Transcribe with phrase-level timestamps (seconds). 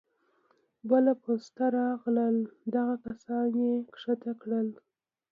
[0.89, 2.25] بله پسته راغله
[2.75, 4.03] دغه کسان يې کوز
[4.41, 4.59] کړه.